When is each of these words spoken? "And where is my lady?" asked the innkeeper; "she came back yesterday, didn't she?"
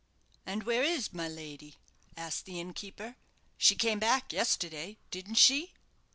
"And 0.47 0.63
where 0.63 0.81
is 0.81 1.13
my 1.13 1.27
lady?" 1.27 1.77
asked 2.17 2.45
the 2.45 2.59
innkeeper; 2.59 3.17
"she 3.55 3.75
came 3.75 3.99
back 3.99 4.33
yesterday, 4.33 4.97
didn't 5.11 5.35
she?" 5.35 5.73